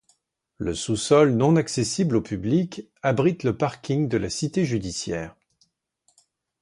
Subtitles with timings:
[0.57, 5.35] Le sous-sol, non accessible au public, abrite le parking de la cité judiciaire.